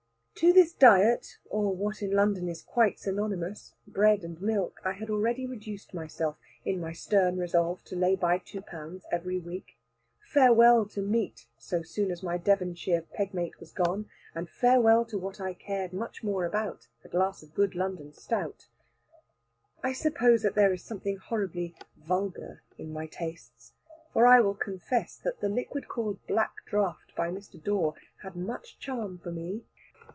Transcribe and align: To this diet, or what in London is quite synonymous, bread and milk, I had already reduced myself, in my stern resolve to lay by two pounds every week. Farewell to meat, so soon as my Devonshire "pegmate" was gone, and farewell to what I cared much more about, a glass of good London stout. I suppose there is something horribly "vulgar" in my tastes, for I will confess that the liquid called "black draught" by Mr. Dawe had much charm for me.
To 0.35 0.51
this 0.51 0.73
diet, 0.73 1.37
or 1.51 1.71
what 1.75 2.01
in 2.01 2.13
London 2.13 2.49
is 2.49 2.63
quite 2.63 2.97
synonymous, 2.97 3.75
bread 3.85 4.23
and 4.23 4.41
milk, 4.41 4.81
I 4.83 4.93
had 4.93 5.11
already 5.11 5.45
reduced 5.45 5.93
myself, 5.93 6.35
in 6.65 6.79
my 6.81 6.93
stern 6.93 7.37
resolve 7.37 7.83
to 7.83 7.95
lay 7.95 8.15
by 8.15 8.39
two 8.39 8.61
pounds 8.61 9.05
every 9.11 9.37
week. 9.37 9.77
Farewell 10.25 10.87
to 10.87 11.01
meat, 11.03 11.45
so 11.59 11.83
soon 11.83 12.09
as 12.09 12.23
my 12.23 12.39
Devonshire 12.39 13.03
"pegmate" 13.13 13.59
was 13.59 13.71
gone, 13.71 14.09
and 14.33 14.49
farewell 14.49 15.05
to 15.05 15.17
what 15.19 15.39
I 15.39 15.53
cared 15.53 15.93
much 15.93 16.23
more 16.23 16.43
about, 16.43 16.87
a 17.03 17.07
glass 17.07 17.43
of 17.43 17.53
good 17.53 17.75
London 17.75 18.11
stout. 18.11 18.67
I 19.83 19.93
suppose 19.93 20.41
there 20.41 20.73
is 20.73 20.83
something 20.83 21.17
horribly 21.17 21.75
"vulgar" 21.97 22.63
in 22.79 22.91
my 22.91 23.05
tastes, 23.05 23.73
for 24.11 24.25
I 24.25 24.39
will 24.41 24.55
confess 24.55 25.17
that 25.17 25.39
the 25.39 25.49
liquid 25.49 25.87
called 25.87 26.17
"black 26.25 26.55
draught" 26.65 27.15
by 27.15 27.29
Mr. 27.29 27.63
Dawe 27.63 27.93
had 28.23 28.35
much 28.35 28.79
charm 28.79 29.19
for 29.19 29.31
me. 29.31 29.65